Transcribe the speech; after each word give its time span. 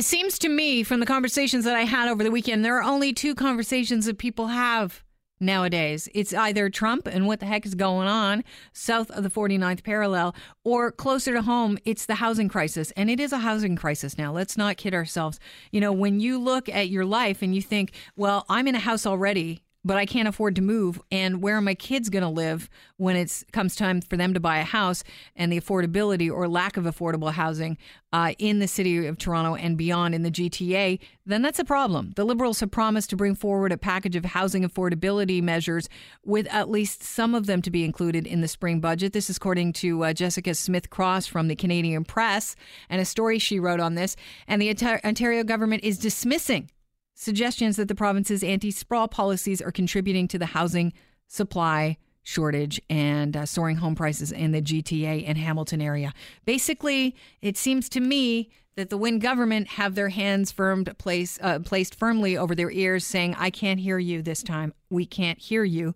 It 0.00 0.06
seems 0.06 0.38
to 0.38 0.48
me 0.48 0.82
from 0.82 1.00
the 1.00 1.04
conversations 1.04 1.66
that 1.66 1.76
I 1.76 1.82
had 1.82 2.08
over 2.08 2.24
the 2.24 2.30
weekend, 2.30 2.64
there 2.64 2.78
are 2.78 2.82
only 2.82 3.12
two 3.12 3.34
conversations 3.34 4.06
that 4.06 4.16
people 4.16 4.46
have 4.46 5.04
nowadays. 5.40 6.08
It's 6.14 6.32
either 6.32 6.70
Trump 6.70 7.06
and 7.06 7.26
what 7.26 7.38
the 7.38 7.44
heck 7.44 7.66
is 7.66 7.74
going 7.74 8.08
on 8.08 8.42
south 8.72 9.10
of 9.10 9.24
the 9.24 9.28
49th 9.28 9.84
parallel, 9.84 10.34
or 10.64 10.90
closer 10.90 11.34
to 11.34 11.42
home, 11.42 11.76
it's 11.84 12.06
the 12.06 12.14
housing 12.14 12.48
crisis. 12.48 12.92
And 12.92 13.10
it 13.10 13.20
is 13.20 13.30
a 13.30 13.40
housing 13.40 13.76
crisis 13.76 14.16
now. 14.16 14.32
Let's 14.32 14.56
not 14.56 14.78
kid 14.78 14.94
ourselves. 14.94 15.38
You 15.70 15.82
know, 15.82 15.92
when 15.92 16.18
you 16.18 16.38
look 16.38 16.70
at 16.70 16.88
your 16.88 17.04
life 17.04 17.42
and 17.42 17.54
you 17.54 17.60
think, 17.60 17.92
well, 18.16 18.46
I'm 18.48 18.66
in 18.68 18.74
a 18.74 18.80
house 18.80 19.04
already 19.04 19.60
but 19.84 19.96
I 19.96 20.06
can't 20.06 20.28
afford 20.28 20.56
to 20.56 20.62
move. 20.62 21.00
And 21.10 21.42
where 21.42 21.56
are 21.56 21.62
my 21.62 21.74
kids 21.74 22.10
going 22.10 22.22
to 22.22 22.28
live 22.28 22.68
when 22.96 23.16
it 23.16 23.44
comes 23.52 23.74
time 23.74 24.00
for 24.00 24.16
them 24.16 24.34
to 24.34 24.40
buy 24.40 24.58
a 24.58 24.64
house? 24.64 25.02
And 25.36 25.50
the 25.50 25.60
affordability 25.60 26.30
or 26.30 26.48
lack 26.48 26.76
of 26.76 26.84
affordable 26.84 27.32
housing 27.32 27.78
uh, 28.12 28.34
in 28.38 28.58
the 28.58 28.68
city 28.68 29.06
of 29.06 29.18
Toronto 29.18 29.54
and 29.54 29.78
beyond 29.78 30.14
in 30.14 30.22
the 30.22 30.30
GTA, 30.30 30.98
then 31.24 31.42
that's 31.42 31.58
a 31.58 31.64
problem. 31.64 32.12
The 32.16 32.24
Liberals 32.24 32.60
have 32.60 32.70
promised 32.70 33.10
to 33.10 33.16
bring 33.16 33.34
forward 33.34 33.72
a 33.72 33.78
package 33.78 34.16
of 34.16 34.24
housing 34.24 34.68
affordability 34.68 35.42
measures, 35.42 35.88
with 36.24 36.46
at 36.50 36.68
least 36.68 37.02
some 37.02 37.34
of 37.34 37.46
them 37.46 37.62
to 37.62 37.70
be 37.70 37.84
included 37.84 38.26
in 38.26 38.40
the 38.40 38.48
spring 38.48 38.80
budget. 38.80 39.12
This 39.12 39.30
is 39.30 39.36
according 39.36 39.72
to 39.74 40.04
uh, 40.04 40.12
Jessica 40.12 40.54
Smith 40.54 40.90
Cross 40.90 41.26
from 41.26 41.48
the 41.48 41.56
Canadian 41.56 42.04
Press 42.04 42.56
and 42.88 43.00
a 43.00 43.04
story 43.04 43.38
she 43.38 43.60
wrote 43.60 43.80
on 43.80 43.94
this. 43.94 44.16
And 44.46 44.60
the 44.60 44.70
Ontario 45.04 45.44
government 45.44 45.84
is 45.84 45.98
dismissing 45.98 46.70
suggestions 47.20 47.76
that 47.76 47.88
the 47.88 47.94
province's 47.94 48.42
anti 48.42 48.70
sprawl 48.70 49.06
policies 49.06 49.60
are 49.60 49.70
contributing 49.70 50.26
to 50.28 50.38
the 50.38 50.46
housing 50.46 50.92
supply 51.26 51.98
shortage 52.22 52.80
and 52.88 53.36
uh, 53.36 53.46
soaring 53.46 53.76
home 53.76 53.94
prices 53.94 54.32
in 54.32 54.52
the 54.52 54.62
GTA 54.62 55.24
and 55.26 55.36
Hamilton 55.36 55.80
area. 55.80 56.12
Basically, 56.44 57.14
it 57.42 57.56
seems 57.56 57.88
to 57.90 58.00
me 58.00 58.50
that 58.76 58.88
the 58.88 58.96
Wynne 58.96 59.18
government 59.18 59.68
have 59.68 59.94
their 59.94 60.08
hands 60.08 60.50
firmed 60.50 60.96
place, 60.98 61.38
uh, 61.42 61.58
placed 61.58 61.94
firmly 61.94 62.36
over 62.36 62.54
their 62.54 62.70
ears, 62.70 63.04
saying, 63.04 63.34
I 63.38 63.50
can't 63.50 63.80
hear 63.80 63.98
you 63.98 64.22
this 64.22 64.42
time. 64.42 64.72
We 64.88 65.06
can't 65.06 65.38
hear 65.38 65.64
you. 65.64 65.94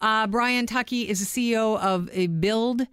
Uh, 0.00 0.26
Brian 0.26 0.66
Tuckey 0.66 1.06
is 1.06 1.20
the 1.20 1.54
CEO 1.54 1.78
of 1.78 2.08
a 2.12 2.26
BILD. 2.26 2.86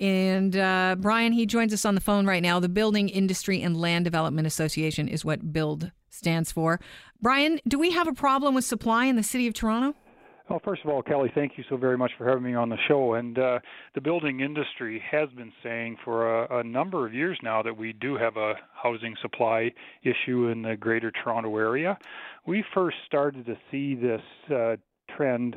And 0.00 0.56
uh, 0.56 0.96
Brian, 0.98 1.32
he 1.32 1.44
joins 1.44 1.74
us 1.74 1.84
on 1.84 1.94
the 1.94 2.00
phone 2.00 2.24
right 2.24 2.42
now. 2.42 2.60
The 2.60 2.68
Building 2.68 3.08
Industry 3.08 3.60
and 3.62 3.80
Land 3.80 4.04
Development 4.04 4.46
Association 4.46 5.08
is 5.08 5.24
what 5.24 5.52
BILD 5.52 5.90
stands 6.18 6.52
for. 6.52 6.80
Brian, 7.20 7.58
do 7.66 7.78
we 7.78 7.90
have 7.90 8.06
a 8.06 8.12
problem 8.12 8.54
with 8.54 8.64
supply 8.64 9.06
in 9.06 9.16
the 9.16 9.22
city 9.22 9.48
of 9.48 9.54
Toronto? 9.54 9.94
Well, 10.48 10.60
first 10.64 10.82
of 10.82 10.90
all, 10.90 11.02
Kelly, 11.02 11.30
thank 11.34 11.58
you 11.58 11.64
so 11.68 11.76
very 11.76 11.98
much 11.98 12.12
for 12.16 12.26
having 12.26 12.44
me 12.44 12.54
on 12.54 12.70
the 12.70 12.78
show. 12.86 13.14
And 13.14 13.38
uh, 13.38 13.58
the 13.94 14.00
building 14.00 14.40
industry 14.40 15.02
has 15.10 15.28
been 15.30 15.52
saying 15.62 15.98
for 16.04 16.44
a, 16.44 16.60
a, 16.60 16.64
number 16.64 17.06
of 17.06 17.12
years 17.12 17.38
now 17.42 17.62
that 17.62 17.76
we 17.76 17.92
do 17.92 18.16
have 18.16 18.38
a 18.38 18.54
housing 18.72 19.14
supply 19.20 19.70
issue 20.04 20.48
in 20.48 20.62
the 20.62 20.74
greater 20.74 21.10
Toronto 21.10 21.54
area. 21.58 21.98
We 22.46 22.64
first 22.72 22.96
started 23.04 23.44
to 23.44 23.58
see 23.70 23.94
this 23.94 24.22
uh, 24.50 24.76
trend 25.14 25.56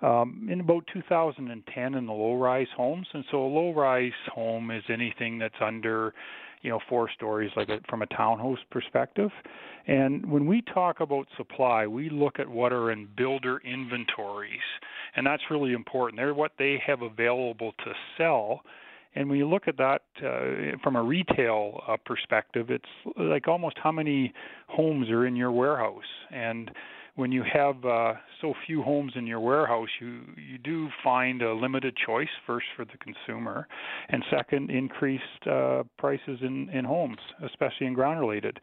um, 0.00 0.48
in 0.50 0.58
about 0.58 0.88
2010 0.92 1.94
in 1.94 2.06
the 2.06 2.12
low 2.12 2.34
rise 2.34 2.66
homes. 2.76 3.06
And 3.12 3.24
so 3.30 3.44
a 3.44 3.46
low 3.46 3.72
rise 3.72 4.10
home 4.34 4.72
is 4.72 4.82
anything 4.88 5.38
that's 5.38 5.54
under 5.60 6.14
you 6.62 6.70
know 6.70 6.80
four 6.88 7.10
stories 7.10 7.50
like 7.56 7.68
a, 7.68 7.80
from 7.88 8.02
a 8.02 8.06
townhouse 8.06 8.58
perspective. 8.70 9.30
And 9.86 10.30
when 10.30 10.46
we 10.46 10.62
talk 10.62 11.00
about 11.00 11.26
supply 11.36 11.86
we 11.86 12.08
look 12.08 12.38
at 12.38 12.48
what 12.48 12.72
are 12.72 12.90
in 12.90 13.08
builder 13.16 13.60
inventories 13.64 14.60
and 15.16 15.26
that's 15.26 15.42
really 15.50 15.72
important. 15.72 16.18
They're 16.18 16.34
what 16.34 16.52
they 16.58 16.80
have 16.86 17.02
available 17.02 17.72
to 17.84 17.92
sell 18.16 18.62
and 19.14 19.28
when 19.28 19.38
you 19.38 19.48
look 19.48 19.68
at 19.68 19.76
that 19.76 20.02
uh, 20.24 20.76
from 20.82 20.96
a 20.96 21.02
retail 21.02 21.80
uh, 21.86 21.96
perspective 22.04 22.70
it's 22.70 22.84
like 23.16 23.48
almost 23.48 23.76
how 23.82 23.92
many 23.92 24.32
homes 24.68 25.10
are 25.10 25.26
in 25.26 25.36
your 25.36 25.52
warehouse 25.52 26.02
and 26.30 26.70
when 27.14 27.30
you 27.30 27.42
have 27.42 27.84
uh, 27.84 28.14
so 28.40 28.54
few 28.66 28.82
homes 28.82 29.12
in 29.16 29.26
your 29.26 29.40
warehouse, 29.40 29.88
you 30.00 30.22
you 30.36 30.58
do 30.58 30.88
find 31.04 31.42
a 31.42 31.52
limited 31.52 31.94
choice 32.06 32.28
first 32.46 32.66
for 32.74 32.84
the 32.84 32.96
consumer, 32.98 33.68
and 34.08 34.24
second, 34.30 34.70
increased 34.70 35.46
uh, 35.50 35.82
prices 35.98 36.38
in 36.40 36.70
in 36.70 36.84
homes, 36.84 37.18
especially 37.44 37.86
in 37.86 37.92
ground 37.92 38.20
related. 38.20 38.58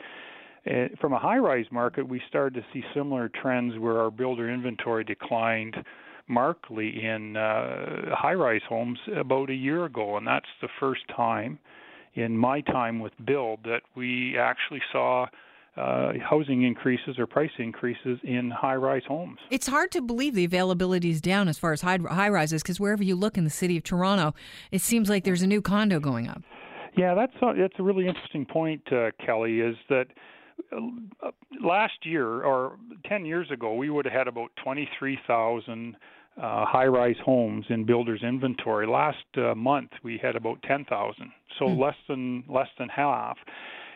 Uh, 0.70 0.88
from 1.00 1.14
a 1.14 1.20
high 1.20 1.38
rise 1.38 1.66
market, 1.72 2.08
we 2.08 2.22
started 2.28 2.56
to 2.56 2.66
see 2.74 2.84
similar 2.94 3.30
trends 3.42 3.78
where 3.78 4.00
our 4.00 4.12
builder 4.12 4.50
inventory 4.50 5.04
declined 5.04 5.76
markedly 6.30 7.04
in 7.04 7.36
uh, 7.36 8.16
high 8.16 8.34
rise 8.34 8.62
homes 8.70 9.00
about 9.16 9.50
a 9.50 9.56
year 9.56 9.86
ago, 9.86 10.16
and 10.16 10.26
that's 10.26 10.46
the 10.62 10.70
first 10.80 11.02
time 11.16 11.60
in 12.14 12.38
my 12.38 12.62
time 12.62 13.00
with 13.00 13.14
BILD 13.26 13.60
that 13.64 13.82
we 13.96 14.38
actually 14.38 14.82
saw 14.92 15.26
uh, 15.78 16.14
housing 16.28 16.64
increases 16.64 17.18
or 17.18 17.26
price 17.26 17.52
increases 17.58 18.20
in 18.24 18.52
high-rise 18.52 19.04
homes. 19.08 19.38
It's 19.50 19.68
hard 19.68 19.92
to 19.92 20.02
believe 20.02 20.36
the 20.36 20.44
availability 20.44 21.10
is 21.10 21.22
down 21.22 21.48
as 21.48 21.58
far 21.58 21.72
as 21.72 21.82
high, 21.82 21.98
high 21.98 22.30
rises 22.30 22.62
because 22.62 22.80
wherever 22.80 23.04
you 23.04 23.16
look 23.16 23.38
in 23.38 23.44
the 23.44 23.50
city 23.50 23.78
of 23.78 23.84
Toronto, 23.84 24.34
it 24.72 24.82
seems 24.82 25.10
like 25.10 25.24
there's 25.24 25.42
a 25.42 25.48
new 25.48 25.62
condo 25.62 26.00
going 26.00 26.28
up. 26.28 26.42
Yeah, 26.98 27.14
that's 27.16 27.34
a, 27.42 27.54
that's 27.58 27.76
a 27.80 27.84
really 27.84 28.08
interesting 28.08 28.46
point, 28.46 28.82
uh, 28.92 29.12
Kelly. 29.26 29.62
Is 29.62 29.78
that 29.90 30.08
uh, 30.74 31.32
last 31.64 31.94
year 32.04 32.44
or 32.44 32.78
10 33.08 33.26
years 33.26 33.50
ago, 33.52 33.74
we 33.74 33.90
would 33.90 34.06
have 34.06 34.14
had 34.14 34.28
about 34.28 34.52
23,000 34.62 35.96
uh, 36.40 36.66
high-rise 36.66 37.18
homes 37.24 37.66
in 37.70 37.86
builders' 37.86 38.24
inventory. 38.24 38.88
Last 38.88 39.18
uh, 39.38 39.54
month, 39.56 39.92
we 40.04 40.18
had 40.22 40.36
about 40.36 40.62
10,000, 40.64 41.32
so 41.58 41.68
hmm. 41.68 41.80
less 41.80 41.96
than 42.08 42.44
less 42.48 42.70
than 42.78 42.90
half. 42.90 43.38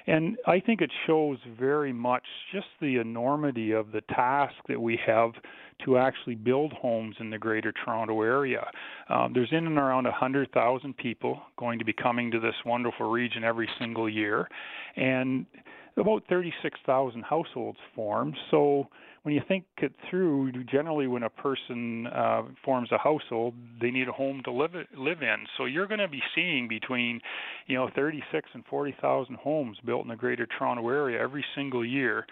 And 0.06 0.38
I 0.46 0.60
think 0.60 0.82
it 0.82 0.92
shows 1.08 1.38
very 1.58 1.94
much 1.94 2.24
just 2.52 2.68
the 2.82 2.98
enormity 2.98 3.72
of 3.72 3.94
the 3.94 4.02
task 4.02 4.56
that 4.68 4.82
we 4.82 5.00
have 5.06 5.32
to 5.86 5.98
actually 5.98 6.36
build 6.36 6.74
homes 6.74 7.16
in 7.20 7.30
the 7.30 7.38
greater 7.38 7.72
Toronto 7.72 8.22
area. 8.22 8.70
Um, 9.10 9.32
there's 9.34 9.52
in 9.52 9.66
and 9.66 9.78
around 9.78 10.04
100,000 10.04 10.98
people 10.98 11.42
going 11.58 11.80
to 11.80 11.86
be 11.86 11.94
coming 11.94 12.32
to 12.32 12.40
this 12.40 12.56
wonderful 12.66 13.10
region 13.10 13.44
every 13.44 13.70
single 13.80 14.10
year, 14.10 14.48
and 14.98 15.46
about 15.98 16.24
36,000 16.30 17.24
households 17.24 17.78
form. 17.96 18.34
So 18.52 18.88
when 19.24 19.34
you 19.34 19.42
think 19.48 19.66
it 19.78 19.94
through, 20.10 20.52
generally 20.64 21.08
when 21.08 21.24
a 21.24 21.30
person 21.30 22.08
uh, 22.08 22.44
forms 22.64 22.92
a 22.92 22.98
household, 22.98 23.54
they 23.82 23.90
need 23.90 24.08
a 24.08 24.12
home 24.12 24.42
to 24.46 24.52
live 24.52 24.74
live 24.98 25.22
in. 25.22 25.46
So 25.58 25.66
you're 25.66 25.88
going 25.88 26.00
to 26.00 26.08
be 26.08 26.22
seeing 26.36 26.68
between, 26.68 27.22
you 27.68 27.76
know, 27.76 27.90
36 27.96 28.50
and 28.54 28.64
40,000 28.66 29.36
homes 29.36 29.78
built 29.86 30.04
in 30.04 30.10
the 30.10 30.16
Greater 30.16 30.46
Toronto 30.46 30.88
Area 30.90 31.22
every 31.22 31.46
single 31.56 31.86
year. 31.86 32.26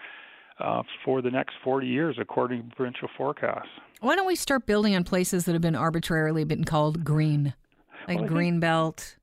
Uh, 0.60 0.82
for 1.02 1.22
the 1.22 1.30
next 1.30 1.54
40 1.64 1.86
years, 1.86 2.16
according 2.20 2.68
to 2.68 2.76
provincial 2.76 3.08
forecasts. 3.16 3.70
Why 4.00 4.14
don't 4.14 4.26
we 4.26 4.36
start 4.36 4.66
building 4.66 4.94
on 4.94 5.02
places 5.02 5.46
that 5.46 5.54
have 5.54 5.62
been 5.62 5.74
arbitrarily 5.74 6.44
been 6.44 6.64
called 6.64 7.02
green, 7.02 7.54
like 8.06 8.18
well, 8.18 8.28
green 8.28 8.60
belt? 8.60 9.16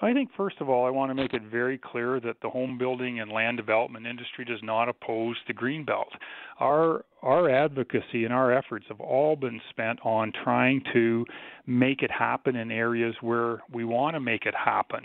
I 0.00 0.12
think, 0.12 0.30
first 0.36 0.56
of 0.60 0.68
all, 0.68 0.86
I 0.86 0.90
want 0.90 1.10
to 1.10 1.14
make 1.14 1.34
it 1.34 1.42
very 1.42 1.76
clear 1.76 2.20
that 2.20 2.36
the 2.40 2.48
home 2.48 2.78
building 2.78 3.18
and 3.18 3.32
land 3.32 3.56
development 3.56 4.06
industry 4.06 4.44
does 4.44 4.60
not 4.62 4.88
oppose 4.88 5.36
the 5.48 5.52
green 5.52 5.84
belt. 5.84 6.12
Our 6.60 7.04
our 7.20 7.50
advocacy 7.50 8.24
and 8.24 8.32
our 8.32 8.52
efforts 8.52 8.86
have 8.88 9.00
all 9.00 9.34
been 9.34 9.60
spent 9.70 9.98
on 10.04 10.32
trying 10.44 10.82
to 10.92 11.26
make 11.66 12.02
it 12.02 12.12
happen 12.12 12.54
in 12.54 12.70
areas 12.70 13.16
where 13.22 13.60
we 13.72 13.84
want 13.84 14.14
to 14.14 14.20
make 14.20 14.46
it 14.46 14.54
happen. 14.54 15.00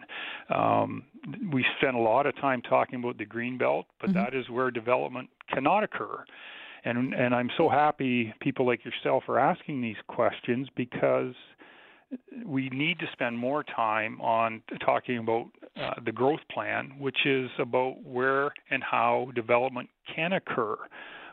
Um, 0.53 1.05
we 1.51 1.65
spent 1.79 1.95
a 1.95 1.99
lot 1.99 2.27
of 2.27 2.35
time 2.35 2.61
talking 2.61 2.99
about 2.99 3.17
the 3.17 3.25
green 3.25 3.57
belt, 3.57 3.87
but 3.99 4.11
mm-hmm. 4.11 4.19
that 4.19 4.35
is 4.35 4.47
where 4.49 4.69
development 4.69 5.27
cannot 5.51 5.83
occur. 5.83 6.23
And 6.85 7.15
and 7.15 7.33
I'm 7.33 7.49
so 7.57 7.67
happy 7.67 8.31
people 8.41 8.67
like 8.67 8.81
yourself 8.85 9.23
are 9.27 9.39
asking 9.39 9.81
these 9.81 9.95
questions 10.07 10.67
because 10.75 11.33
we 12.45 12.69
need 12.69 12.99
to 12.99 13.05
spend 13.11 13.37
more 13.37 13.63
time 13.63 14.19
on 14.21 14.61
talking 14.85 15.17
about 15.17 15.47
uh, 15.75 15.91
the 16.03 16.11
growth 16.11 16.41
plan, 16.51 16.93
which 16.99 17.25
is 17.25 17.49
about 17.59 18.03
where 18.03 18.53
and 18.69 18.83
how 18.83 19.31
development 19.35 19.89
can 20.13 20.33
occur 20.33 20.77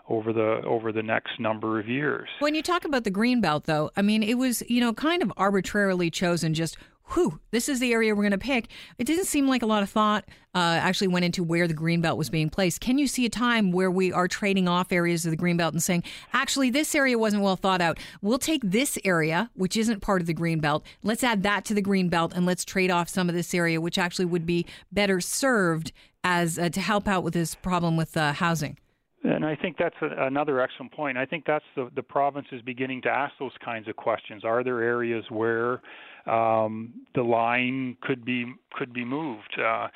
over 0.08 0.32
the 0.32 0.60
over 0.66 0.92
the 0.92 1.02
next 1.02 1.38
number 1.38 1.78
of 1.78 1.88
years. 1.88 2.28
When 2.40 2.54
you 2.54 2.62
talk 2.62 2.84
about 2.84 3.04
the 3.04 3.10
green 3.10 3.40
belt 3.40 3.64
though, 3.64 3.90
I 3.96 4.02
mean 4.02 4.22
it 4.22 4.34
was, 4.34 4.62
you 4.68 4.80
know, 4.80 4.92
kind 4.92 5.22
of 5.22 5.32
arbitrarily 5.36 6.10
chosen 6.10 6.54
just 6.54 6.76
whew, 7.12 7.40
this 7.50 7.68
is 7.68 7.80
the 7.80 7.92
area 7.92 8.14
we're 8.14 8.22
going 8.22 8.30
to 8.32 8.38
pick. 8.38 8.68
It 8.98 9.04
didn't 9.04 9.26
seem 9.26 9.48
like 9.48 9.62
a 9.62 9.66
lot 9.66 9.82
of 9.82 9.90
thought 9.90 10.24
uh, 10.54 10.78
actually 10.80 11.08
went 11.08 11.24
into 11.24 11.42
where 11.42 11.68
the 11.68 11.74
greenbelt 11.74 12.16
was 12.16 12.30
being 12.30 12.50
placed. 12.50 12.80
Can 12.80 12.98
you 12.98 13.06
see 13.06 13.24
a 13.26 13.30
time 13.30 13.72
where 13.72 13.90
we 13.90 14.12
are 14.12 14.28
trading 14.28 14.68
off 14.68 14.92
areas 14.92 15.24
of 15.24 15.30
the 15.30 15.36
greenbelt 15.36 15.72
and 15.72 15.82
saying, 15.82 16.02
actually, 16.32 16.70
this 16.70 16.94
area 16.94 17.18
wasn't 17.18 17.42
well 17.42 17.56
thought 17.56 17.80
out. 17.80 17.98
We'll 18.22 18.38
take 18.38 18.62
this 18.64 18.98
area, 19.04 19.50
which 19.54 19.76
isn't 19.76 20.00
part 20.00 20.20
of 20.20 20.26
the 20.26 20.34
greenbelt. 20.34 20.82
Let's 21.02 21.24
add 21.24 21.42
that 21.42 21.64
to 21.66 21.74
the 21.74 21.82
greenbelt 21.82 22.34
and 22.34 22.46
let's 22.46 22.64
trade 22.64 22.90
off 22.90 23.08
some 23.08 23.28
of 23.28 23.34
this 23.34 23.54
area, 23.54 23.80
which 23.80 23.98
actually 23.98 24.26
would 24.26 24.46
be 24.46 24.66
better 24.92 25.20
served 25.20 25.92
as 26.22 26.58
uh, 26.58 26.68
to 26.68 26.80
help 26.80 27.08
out 27.08 27.22
with 27.24 27.34
this 27.34 27.54
problem 27.54 27.96
with 27.96 28.16
uh, 28.16 28.32
housing. 28.32 28.76
And 29.22 29.44
I 29.44 29.54
think 29.54 29.76
that's 29.78 29.96
a, 30.00 30.26
another 30.26 30.60
excellent 30.60 30.92
point. 30.92 31.18
I 31.18 31.26
think 31.26 31.44
that's 31.46 31.64
the 31.76 31.90
the 31.94 32.02
province 32.02 32.46
is 32.52 32.62
beginning 32.62 33.02
to 33.02 33.10
ask 33.10 33.34
those 33.38 33.52
kinds 33.62 33.86
of 33.86 33.96
questions. 33.96 34.44
Are 34.44 34.64
there 34.64 34.82
areas 34.82 35.24
where 35.28 35.82
um, 36.26 36.92
the 37.14 37.22
line 37.22 37.96
could 38.00 38.24
be 38.24 38.52
could 38.72 38.92
be 38.92 39.04
moved? 39.04 39.58
Uh, 39.58 39.88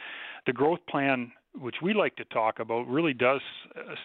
the 0.47 0.53
growth 0.53 0.81
plan 0.89 1.33
which 1.61 1.77
we 1.83 1.95
like 1.95 2.17
to 2.17 2.25
talk 2.27 2.59
about, 2.59 2.87
really 2.89 3.15
does 3.15 3.41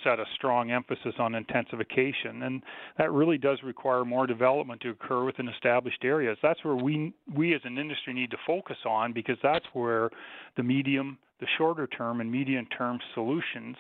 set 0.03 0.19
a 0.19 0.25
strong 0.35 0.71
emphasis 0.71 1.15
on 1.17 1.33
intensification, 1.33 2.43
and 2.43 2.61
that 2.97 3.11
really 3.11 3.37
does 3.37 3.57
require 3.63 4.05
more 4.05 4.27
development 4.27 4.81
to 4.81 4.89
occur 4.89 5.25
within 5.25 5.47
established 5.47 6.03
areas. 6.03 6.37
That's 6.43 6.63
where 6.63 6.75
we 6.75 7.13
we 7.35 7.55
as 7.55 7.61
an 7.63 7.77
industry 7.77 8.13
need 8.13 8.31
to 8.31 8.37
focus 8.45 8.77
on 8.85 9.13
because 9.13 9.37
that's 9.41 9.65
where 9.73 10.09
the 10.57 10.63
medium, 10.63 11.17
the 11.39 11.47
shorter 11.57 11.87
term, 11.87 12.21
and 12.21 12.31
medium 12.31 12.67
term 12.67 12.99
solutions 13.15 13.75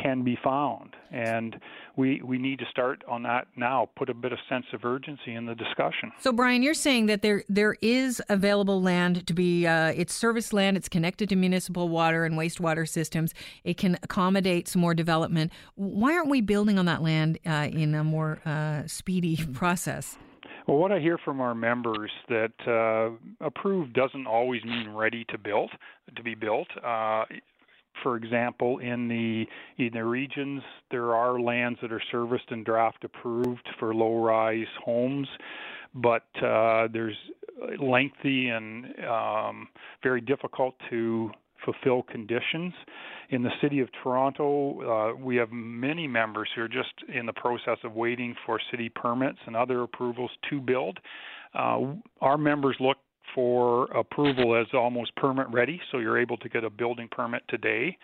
can 0.00 0.22
be 0.22 0.38
found. 0.42 0.94
And 1.10 1.56
we 1.96 2.20
we 2.22 2.38
need 2.38 2.58
to 2.60 2.66
start 2.70 3.02
on 3.08 3.22
that 3.24 3.48
now, 3.56 3.88
put 3.96 4.08
a 4.08 4.14
bit 4.14 4.32
of 4.32 4.38
sense 4.48 4.66
of 4.72 4.84
urgency 4.84 5.34
in 5.34 5.46
the 5.46 5.54
discussion. 5.54 6.12
So 6.20 6.32
Brian, 6.32 6.62
you're 6.62 6.74
saying 6.74 7.06
that 7.06 7.22
there 7.22 7.44
there 7.48 7.76
is 7.82 8.22
available 8.28 8.80
land 8.80 9.26
to 9.26 9.34
be 9.34 9.66
uh, 9.66 9.92
it's 9.96 10.14
service 10.14 10.52
land, 10.52 10.76
it's 10.76 10.88
connected 10.88 11.28
to 11.30 11.36
municipal 11.36 11.88
water 11.88 12.24
and 12.24 12.36
wastewater 12.36 12.88
systems. 12.88 13.34
It 13.64 13.76
can 13.76 13.98
accommodate 14.02 14.68
some 14.68 14.80
more 14.82 14.94
development. 14.94 15.52
Why 15.74 16.14
aren't 16.14 16.30
we 16.30 16.40
building 16.40 16.78
on 16.78 16.86
that 16.86 17.02
land 17.02 17.38
uh, 17.46 17.68
in 17.70 17.94
a 17.94 18.04
more 18.04 18.40
uh, 18.44 18.86
speedy 18.86 19.36
process? 19.52 20.16
Well, 20.66 20.76
what 20.76 20.92
I 20.92 21.00
hear 21.00 21.16
from 21.16 21.40
our 21.40 21.54
members 21.54 22.10
that 22.28 22.52
uh, 22.66 23.16
approved 23.44 23.94
doesn't 23.94 24.26
always 24.26 24.62
mean 24.64 24.90
ready 24.90 25.24
to 25.30 25.38
build 25.38 25.70
to 26.14 26.22
be 26.22 26.34
built. 26.34 26.68
Uh, 26.84 27.24
for 28.02 28.16
example, 28.16 28.78
in 28.78 29.08
the 29.08 29.46
in 29.82 29.92
the 29.92 30.04
regions, 30.04 30.62
there 30.90 31.14
are 31.14 31.40
lands 31.40 31.78
that 31.82 31.92
are 31.92 32.02
serviced 32.10 32.50
and 32.50 32.64
draft 32.64 33.04
approved 33.04 33.68
for 33.78 33.94
low-rise 33.94 34.66
homes, 34.84 35.28
but 35.94 36.26
uh, 36.42 36.88
there's 36.92 37.16
lengthy 37.80 38.48
and 38.48 38.86
um, 39.08 39.68
very 40.02 40.20
difficult 40.20 40.74
to 40.90 41.30
fulfill 41.64 42.02
conditions. 42.02 42.72
In 43.30 43.42
the 43.42 43.50
city 43.60 43.80
of 43.80 43.88
Toronto, 44.02 45.12
uh, 45.12 45.16
we 45.16 45.36
have 45.36 45.50
many 45.50 46.06
members 46.06 46.48
who 46.54 46.62
are 46.62 46.68
just 46.68 46.92
in 47.12 47.26
the 47.26 47.32
process 47.32 47.78
of 47.84 47.94
waiting 47.94 48.34
for 48.46 48.60
city 48.70 48.88
permits 48.88 49.38
and 49.46 49.56
other 49.56 49.82
approvals 49.82 50.30
to 50.50 50.60
build. 50.60 50.98
Uh, 51.54 51.94
our 52.20 52.38
members 52.38 52.76
look 52.80 52.98
for 53.34 53.84
approval 53.86 54.56
as 54.56 54.66
almost 54.72 55.14
permit 55.16 55.46
ready, 55.50 55.80
so 55.90 55.98
you're 55.98 56.18
able 56.18 56.36
to 56.38 56.48
get 56.48 56.64
a 56.64 56.70
building 56.70 57.08
permit 57.10 57.42
today. 57.48 57.96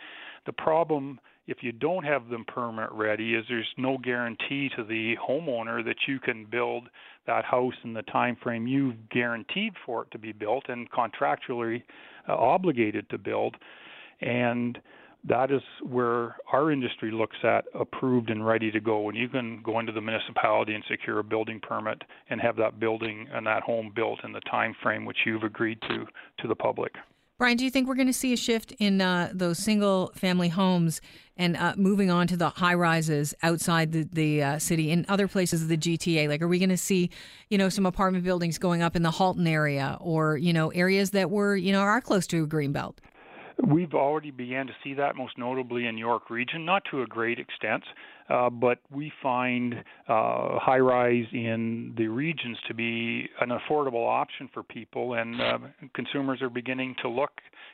The 0.46 0.52
problem 0.52 1.20
if 1.46 1.58
you 1.62 1.72
don't 1.72 2.04
have 2.04 2.28
them 2.28 2.44
permit 2.46 2.90
ready 2.92 3.34
is 3.34 3.44
there's 3.48 3.66
no 3.76 3.98
guarantee 3.98 4.70
to 4.76 4.84
the 4.84 5.14
homeowner 5.16 5.84
that 5.84 5.96
you 6.08 6.18
can 6.18 6.46
build 6.46 6.88
that 7.26 7.44
house 7.44 7.74
in 7.84 7.92
the 7.92 8.02
time 8.02 8.36
frame 8.42 8.66
you've 8.66 9.08
guaranteed 9.10 9.74
for 9.84 10.02
it 10.02 10.10
to 10.10 10.18
be 10.18 10.32
built 10.32 10.64
and 10.68 10.90
contractually 10.90 11.82
uh, 12.28 12.34
obligated 12.34 13.08
to 13.10 13.18
build 13.18 13.56
and 14.20 14.78
that 15.26 15.50
is 15.50 15.62
where 15.82 16.36
our 16.52 16.70
industry 16.70 17.10
looks 17.10 17.36
at 17.42 17.64
approved 17.74 18.30
and 18.30 18.46
ready 18.46 18.70
to 18.70 18.80
go. 18.80 19.00
When 19.00 19.14
you 19.14 19.28
can 19.28 19.62
go 19.62 19.78
into 19.78 19.92
the 19.92 20.00
municipality 20.00 20.74
and 20.74 20.84
secure 20.88 21.18
a 21.18 21.24
building 21.24 21.60
permit 21.60 22.02
and 22.28 22.40
have 22.40 22.56
that 22.56 22.78
building 22.78 23.26
and 23.32 23.46
that 23.46 23.62
home 23.62 23.92
built 23.94 24.20
in 24.24 24.32
the 24.32 24.40
time 24.40 24.74
frame 24.82 25.04
which 25.04 25.18
you've 25.24 25.42
agreed 25.42 25.80
to 25.82 26.06
to 26.40 26.48
the 26.48 26.54
public. 26.54 26.92
Brian, 27.36 27.56
do 27.56 27.64
you 27.64 27.70
think 27.70 27.88
we're 27.88 27.96
going 27.96 28.06
to 28.06 28.12
see 28.12 28.32
a 28.32 28.36
shift 28.36 28.72
in 28.78 29.00
uh, 29.00 29.28
those 29.34 29.58
single 29.58 30.12
family 30.14 30.48
homes 30.48 31.00
and 31.36 31.56
uh, 31.56 31.74
moving 31.76 32.08
on 32.08 32.28
to 32.28 32.36
the 32.36 32.48
high 32.48 32.74
rises 32.74 33.34
outside 33.42 33.90
the, 33.90 34.08
the 34.12 34.40
uh, 34.40 34.58
city 34.60 34.92
in 34.92 35.04
other 35.08 35.26
places 35.26 35.60
of 35.60 35.68
the 35.68 35.76
GTA? 35.76 36.28
Like, 36.28 36.42
are 36.42 36.48
we 36.48 36.60
going 36.60 36.68
to 36.68 36.76
see, 36.76 37.10
you 37.48 37.58
know, 37.58 37.68
some 37.68 37.86
apartment 37.86 38.22
buildings 38.22 38.56
going 38.56 38.82
up 38.82 38.94
in 38.94 39.02
the 39.02 39.10
Halton 39.10 39.48
area 39.48 39.98
or, 40.00 40.36
you 40.36 40.52
know, 40.52 40.68
areas 40.70 41.10
that 41.10 41.28
were, 41.28 41.56
you 41.56 41.72
know, 41.72 41.80
are 41.80 42.00
close 42.00 42.28
to 42.28 42.44
a 42.44 42.46
green 42.46 42.70
belt? 42.70 43.00
We've 43.62 43.94
already 43.94 44.30
began 44.30 44.66
to 44.66 44.72
see 44.82 44.94
that, 44.94 45.16
most 45.16 45.38
notably 45.38 45.86
in 45.86 45.96
York 45.96 46.28
Region, 46.28 46.64
not 46.64 46.82
to 46.90 47.02
a 47.02 47.06
great 47.06 47.38
extent, 47.38 47.84
uh, 48.28 48.50
but 48.50 48.78
we 48.90 49.12
find 49.22 49.74
uh, 50.08 50.58
high 50.58 50.78
rise 50.78 51.26
in 51.32 51.94
the 51.96 52.08
regions 52.08 52.58
to 52.68 52.74
be 52.74 53.28
an 53.40 53.50
affordable 53.50 54.08
option 54.08 54.48
for 54.52 54.62
people, 54.62 55.14
and 55.14 55.40
uh, 55.40 55.58
consumers 55.94 56.42
are 56.42 56.50
beginning 56.50 56.96
to 57.02 57.08
look 57.08 57.30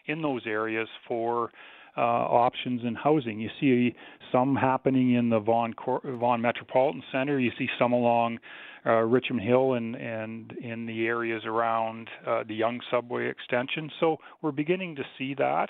in 0.07 0.23
those 0.23 0.43
areas 0.47 0.89
for. 1.09 1.51
Uh, 1.97 2.01
options 2.01 2.83
in 2.85 2.95
housing. 2.95 3.41
You 3.41 3.51
see 3.61 3.97
some 4.31 4.55
happening 4.55 5.15
in 5.15 5.29
the 5.29 5.41
Vaughan, 5.41 5.75
Vaughan 6.05 6.41
Metropolitan 6.41 7.03
Center. 7.11 7.41
You 7.41 7.51
see 7.59 7.69
some 7.81 7.93
along 7.93 8.39
uh, 8.87 8.93
Richmond 8.93 9.43
Hill 9.43 9.75
and 9.75 9.97
and 9.97 10.53
in 10.53 10.87
the 10.87 11.07
areas 11.07 11.43
around 11.45 12.09
uh, 12.27 12.45
the 12.47 12.55
Yonge 12.55 12.83
subway 12.91 13.29
extension. 13.29 13.91
So 13.99 14.19
we're 14.41 14.53
beginning 14.53 14.97
to 14.97 15.03
see 15.19 15.35
that. 15.35 15.69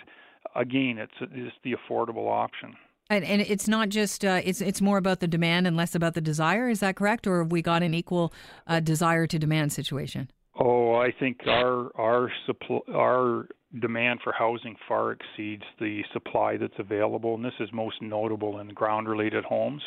Again, 0.55 0.99
it's 0.99 1.33
it's 1.33 1.57
the 1.65 1.75
affordable 1.75 2.31
option. 2.31 2.77
And, 3.09 3.25
and 3.25 3.41
it's 3.41 3.67
not 3.67 3.89
just 3.89 4.25
uh, 4.25 4.41
it's 4.45 4.61
it's 4.61 4.81
more 4.81 4.99
about 4.99 5.21
the 5.21 5.27
demand 5.27 5.67
and 5.67 5.77
less 5.77 5.95
about 5.95 6.15
the 6.15 6.21
desire. 6.21 6.69
Is 6.69 6.81
that 6.81 6.97
correct, 6.97 7.27
or 7.27 7.43
have 7.43 7.51
we 7.51 7.63
got 7.63 7.83
an 7.83 7.95
equal 7.95 8.33
uh, 8.67 8.81
desire 8.81 9.27
to 9.27 9.39
demand 9.39 9.73
situation? 9.73 10.31
Oh, 10.59 10.95
I 10.95 11.11
think 11.19 11.39
our 11.47 11.91
our 11.99 12.31
supply 12.47 12.81
our 12.95 13.49
demand 13.79 14.21
for 14.25 14.33
housing 14.33 14.75
far 14.89 15.13
exceeds 15.13 15.63
the 15.79 16.03
supply 16.13 16.57
that's 16.57 16.79
available, 16.79 17.35
and 17.35 17.45
this 17.45 17.53
is 17.61 17.69
most 17.73 18.03
notable 18.03 18.59
in 18.59 18.69
ground 18.69 19.09
related 19.09 19.45
homes. 19.45 19.83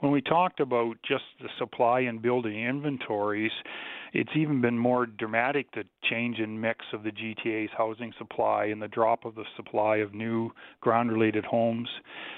When 0.00 0.12
we 0.12 0.20
talked 0.20 0.60
about 0.60 0.96
just 1.06 1.24
the 1.40 1.48
supply 1.58 2.00
and 2.00 2.22
building 2.22 2.64
inventories, 2.64 3.50
it's 4.12 4.30
even 4.36 4.60
been 4.60 4.78
more 4.78 5.06
dramatic 5.06 5.66
the 5.72 5.82
change 6.08 6.38
in 6.38 6.60
mix 6.60 6.84
of 6.92 7.02
the 7.02 7.10
GTA's 7.10 7.70
housing 7.76 8.12
supply 8.16 8.66
and 8.66 8.80
the 8.80 8.86
drop 8.86 9.24
of 9.24 9.34
the 9.34 9.44
supply 9.56 9.96
of 9.96 10.14
new 10.14 10.50
ground 10.80 11.10
related 11.10 11.44
homes. 11.44 11.88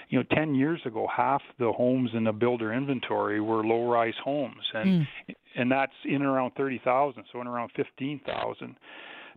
You 0.09 0.21
know, 0.21 0.25
10 0.35 0.55
years 0.55 0.81
ago, 0.87 1.07
half 1.15 1.43
the 1.59 1.73
homes 1.73 2.11
in 2.15 2.25
the 2.25 2.33
builder 2.33 2.73
inventory 2.73 3.41
were 3.43 3.63
low 3.63 3.91
rise 3.91 4.15
homes, 4.25 4.63
and 4.73 5.07
mm. 5.29 5.35
and 5.55 5.71
that's 5.71 5.93
in 6.07 6.23
around 6.23 6.53
30,000, 6.57 7.25
so 7.31 7.41
in 7.43 7.47
around 7.47 7.71
15,000. 7.77 8.77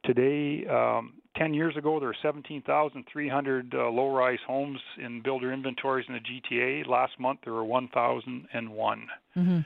Today, 0.04 0.66
um, 0.68 1.14
10 1.38 1.54
years 1.54 1.76
ago, 1.78 2.00
there 2.00 2.10
were 2.10 2.16
17,300 2.22 3.74
uh, 3.74 3.90
low 3.90 4.14
rise 4.14 4.40
homes 4.46 4.80
in 5.04 5.22
builder 5.22 5.54
inventories 5.54 6.06
in 6.08 6.16
the 6.16 6.20
GTA. 6.20 6.88
Last 6.88 7.20
month, 7.20 7.40
there 7.44 7.54
were 7.54 7.64
1,001. 7.64 9.08
Mm-hmm. 9.38 9.60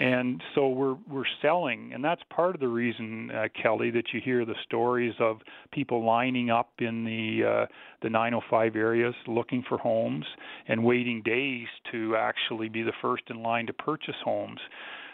And 0.00 0.42
so 0.54 0.68
we're 0.68 0.96
we're 1.10 1.28
selling, 1.42 1.92
and 1.92 2.02
that's 2.02 2.22
part 2.30 2.54
of 2.54 2.60
the 2.62 2.68
reason, 2.68 3.30
uh, 3.30 3.48
Kelly, 3.62 3.90
that 3.90 4.14
you 4.14 4.20
hear 4.24 4.46
the 4.46 4.54
stories 4.64 5.12
of 5.20 5.40
people 5.72 6.02
lining 6.02 6.48
up 6.48 6.70
in 6.78 7.04
the 7.04 7.46
uh, 7.46 7.66
the 8.00 8.08
905 8.08 8.76
areas 8.76 9.14
looking 9.26 9.62
for 9.68 9.76
homes 9.76 10.24
and 10.68 10.82
waiting 10.82 11.20
days 11.20 11.66
to 11.92 12.16
actually 12.16 12.70
be 12.70 12.82
the 12.82 12.94
first 13.02 13.24
in 13.28 13.42
line 13.42 13.66
to 13.66 13.74
purchase 13.74 14.14
homes. 14.24 14.60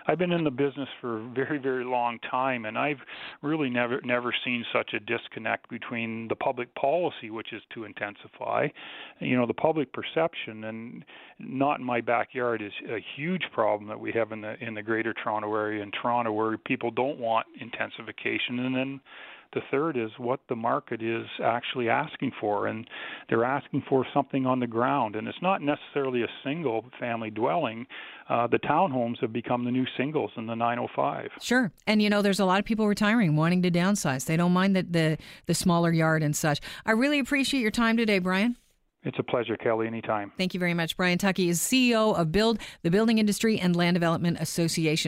I've 0.08 0.18
been 0.18 0.32
in 0.32 0.44
the 0.44 0.50
business 0.50 0.88
for 1.00 1.18
a 1.18 1.28
very, 1.28 1.58
very 1.58 1.84
long 1.84 2.18
time, 2.30 2.64
and 2.64 2.78
I've 2.78 3.00
really 3.42 3.68
never, 3.68 4.00
never 4.04 4.32
seen 4.44 4.64
such 4.72 4.94
a 4.94 5.00
disconnect 5.00 5.68
between 5.68 6.28
the 6.28 6.36
public 6.36 6.72
policy, 6.74 7.30
which 7.30 7.52
is 7.52 7.62
to 7.74 7.84
intensify, 7.84 8.68
you 9.20 9.36
know, 9.36 9.46
the 9.46 9.54
public 9.54 9.92
perception, 9.92 10.64
and 10.64 11.04
not 11.38 11.80
in 11.80 11.84
my 11.84 12.00
backyard 12.00 12.62
is 12.62 12.72
a 12.88 12.98
huge 13.16 13.42
problem 13.52 13.88
that 13.88 13.98
we 13.98 14.12
have 14.12 14.32
in 14.32 14.40
the 14.40 14.54
in 14.64 14.74
the 14.74 14.82
Greater 14.82 15.12
Toronto 15.12 15.52
area 15.54 15.82
in 15.82 15.90
Toronto, 15.90 16.32
where 16.32 16.56
people 16.58 16.90
don't 16.90 17.18
want 17.18 17.46
intensification, 17.60 18.60
and 18.60 18.74
then 18.74 19.00
the 19.56 19.62
third 19.70 19.96
is 19.96 20.10
what 20.18 20.40
the 20.50 20.54
market 20.54 21.02
is 21.02 21.24
actually 21.42 21.88
asking 21.88 22.30
for, 22.38 22.66
and 22.66 22.86
they're 23.28 23.44
asking 23.44 23.82
for 23.88 24.06
something 24.12 24.44
on 24.44 24.60
the 24.60 24.66
ground. 24.66 25.16
And 25.16 25.26
it's 25.26 25.40
not 25.40 25.62
necessarily 25.62 26.22
a 26.22 26.28
single 26.44 26.84
family 27.00 27.30
dwelling. 27.30 27.86
Uh, 28.28 28.46
the 28.48 28.58
townhomes 28.58 29.18
have 29.22 29.32
become 29.32 29.64
the 29.64 29.70
new 29.70 29.86
singles 29.96 30.30
in 30.36 30.46
the 30.46 30.54
905. 30.54 31.30
Sure, 31.40 31.72
and 31.86 32.02
you 32.02 32.10
know, 32.10 32.20
there's 32.20 32.38
a 32.38 32.44
lot 32.44 32.58
of 32.58 32.66
people 32.66 32.86
retiring, 32.86 33.34
wanting 33.34 33.62
to 33.62 33.70
downsize. 33.70 34.26
They 34.26 34.36
don't 34.36 34.52
mind 34.52 34.76
the 34.76 34.82
the, 34.82 35.18
the 35.46 35.54
smaller 35.54 35.90
yard 35.90 36.22
and 36.22 36.36
such. 36.36 36.60
I 36.84 36.92
really 36.92 37.18
appreciate 37.18 37.60
your 37.60 37.70
time 37.70 37.96
today, 37.96 38.18
Brian. 38.18 38.56
It's 39.06 39.20
a 39.20 39.22
pleasure, 39.22 39.56
Kelly, 39.56 39.86
anytime. 39.86 40.32
Thank 40.36 40.52
you 40.52 40.58
very 40.58 40.74
much. 40.74 40.96
Brian 40.96 41.16
Tuckey 41.16 41.48
is 41.48 41.60
CEO 41.60 42.18
of 42.18 42.32
BILD, 42.32 42.58
the 42.82 42.90
Building 42.90 43.18
Industry 43.18 43.56
and 43.56 43.76
Land 43.76 43.94
Development 43.94 44.36
Association. 44.40 45.04